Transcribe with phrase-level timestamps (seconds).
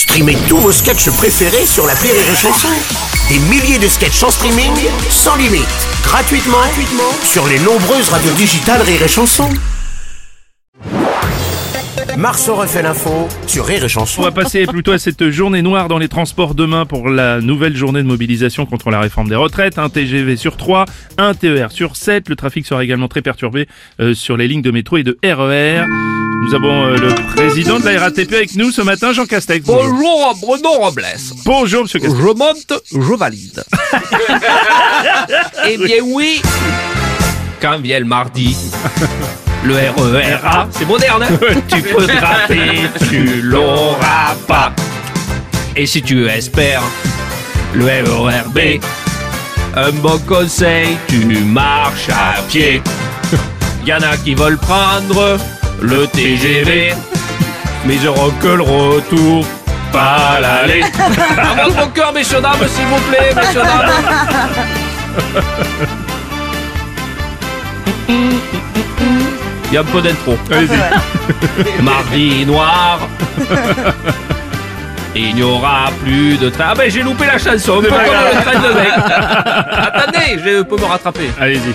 [0.00, 2.68] Streamez tous vos sketchs préférés sur la Rire et Chanson.
[3.28, 4.72] Des milliers de sketchs en streaming,
[5.10, 5.68] sans limite,
[6.02, 9.50] gratuitement, gratuitement sur les nombreuses radios digitales Rire et Chanson.
[12.16, 14.22] Marceau refait l'info sur Rire et On Chanson.
[14.22, 18.02] va passer plutôt à cette journée noire dans les transports demain pour la nouvelle journée
[18.02, 19.78] de mobilisation contre la réforme des retraites.
[19.78, 20.86] Un TGV sur 3,
[21.18, 22.30] un TER sur 7.
[22.30, 23.68] Le trafic sera également très perturbé
[24.00, 25.84] euh, sur les lignes de métro et de RER.
[26.40, 29.66] Nous avons euh, le président de la RATP avec nous ce matin, Jean Castex.
[29.66, 31.04] Bonjour, Bruno Robles.
[31.44, 32.18] Bonjour monsieur Castex.
[32.18, 33.62] Je monte, je valide.
[35.68, 36.40] eh bien oui,
[37.60, 38.56] quand vient le mardi,
[39.64, 44.72] le RERA, c'est moderne, hein tu peux te rater, tu l'auras pas.
[45.76, 46.82] Et si tu espères
[47.74, 48.80] le RERB,
[49.76, 52.82] un bon conseil, tu marches à pied.
[53.86, 55.38] Y en a qui veulent prendre
[55.80, 56.94] le TGV,
[57.86, 59.44] mais auront que le retour,
[59.92, 60.82] pas l'aller.
[61.38, 63.90] Avant mon cœur, messieurs dames, s'il vous plaît, messieurs dames.
[69.70, 70.36] Il y a un peu d'intro.
[70.50, 71.82] Allez-y.
[71.82, 73.00] Mardi noir.
[75.14, 76.66] Il n'y aura plus de train.
[76.70, 78.92] Ah ben j'ai loupé la chanson, un peu comme le train de veille.
[79.92, 81.30] Attendez, je peux me rattraper.
[81.40, 81.74] Allez-y.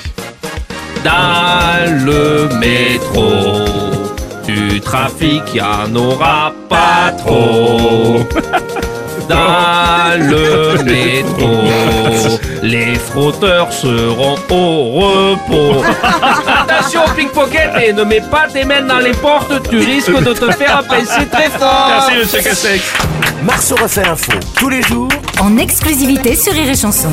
[1.04, 3.66] Dans le métro,
[4.56, 8.20] du trafic, y en aura pas trop.
[9.28, 15.84] Dans le métro, les frotteurs seront au repos.
[16.62, 20.34] Attention au pickpocket et ne mets pas tes mains dans les portes, tu risques de
[20.34, 21.88] te faire pincer très fort.
[21.90, 22.94] Merci monsieur Castex.
[23.44, 25.10] Marceau refait l'info tous les jours
[25.42, 27.10] en exclusivité sur Rire et chanson